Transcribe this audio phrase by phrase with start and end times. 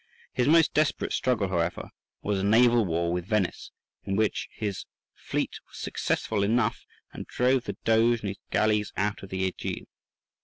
[0.33, 1.91] His most desperate struggle, however,
[2.23, 3.69] was a naval war with Venice,
[4.03, 9.21] in which his fleet was successful enough, and drove the Doge and his galleys out
[9.21, 9.85] of the Ægean.